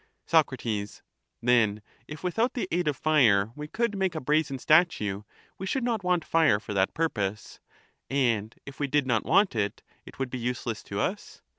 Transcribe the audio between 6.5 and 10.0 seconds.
for that purpose; and if we did not want it,